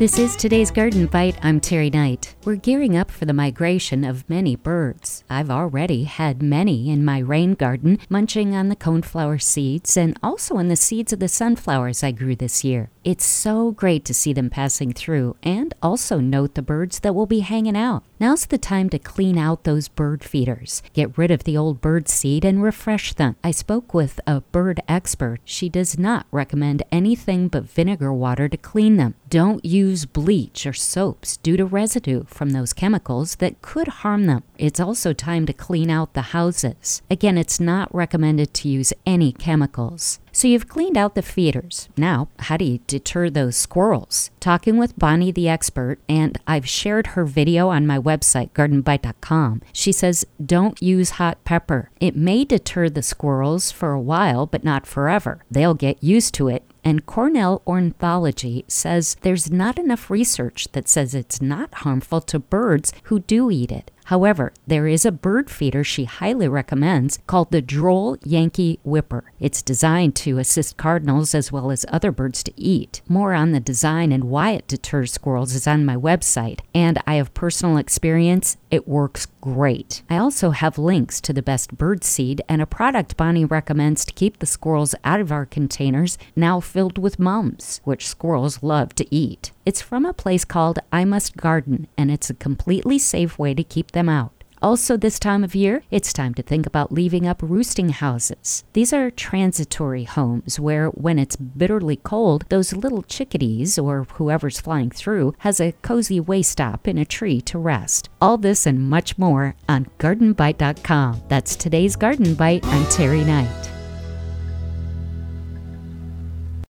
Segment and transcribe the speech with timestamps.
[0.00, 1.36] This is today's Garden Bite.
[1.44, 2.34] I'm Terry Knight.
[2.46, 5.24] We're gearing up for the migration of many birds.
[5.28, 10.56] I've already had many in my rain garden, munching on the coneflower seeds and also
[10.56, 12.88] on the seeds of the sunflowers I grew this year.
[13.04, 17.26] It's so great to see them passing through and also note the birds that will
[17.26, 18.02] be hanging out.
[18.18, 22.08] Now's the time to clean out those bird feeders, get rid of the old bird
[22.08, 23.36] seed, and refresh them.
[23.44, 25.40] I spoke with a bird expert.
[25.44, 29.14] She does not recommend anything but vinegar water to clean them.
[29.30, 34.42] Don't use bleach or soaps due to residue from those chemicals that could harm them.
[34.58, 37.00] It's also time to clean out the houses.
[37.08, 40.18] Again, it's not recommended to use any chemicals.
[40.32, 41.88] So you've cleaned out the feeders.
[41.96, 44.32] Now, how do you deter those squirrels?
[44.40, 49.62] Talking with Bonnie the expert, and I've shared her video on my website, gardenbite.com.
[49.72, 51.90] She says don't use hot pepper.
[52.00, 55.44] It may deter the squirrels for a while, but not forever.
[55.48, 61.14] They'll get used to it and Cornell Ornithology says there's not enough research that says
[61.14, 63.90] it's not harmful to birds who do eat it.
[64.10, 69.30] However, there is a bird feeder she highly recommends called the Droll Yankee Whipper.
[69.38, 73.02] It's designed to assist cardinals as well as other birds to eat.
[73.08, 77.14] More on the design and why it deters squirrels is on my website, and I
[77.14, 78.56] have personal experience.
[78.68, 80.02] It works great.
[80.10, 84.12] I also have links to the best bird seed and a product Bonnie recommends to
[84.12, 89.14] keep the squirrels out of our containers, now filled with mums, which squirrels love to
[89.14, 89.52] eat.
[89.66, 93.62] It's from a place called I Must Garden, and it's a completely safe way to
[93.62, 94.40] keep them out.
[94.62, 98.62] Also, this time of year, it's time to think about leaving up roosting houses.
[98.74, 104.90] These are transitory homes where, when it's bitterly cold, those little chickadees, or whoever's flying
[104.90, 108.10] through, has a cozy way stop in a tree to rest.
[108.20, 111.22] All this and much more on gardenbite.com.
[111.28, 112.64] That's today's Garden Bite.
[112.66, 113.79] I'm Terry Knight.